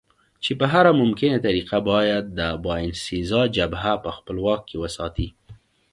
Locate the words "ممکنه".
1.01-1.37